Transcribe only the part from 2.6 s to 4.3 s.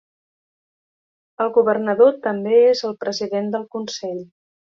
és el president del consell.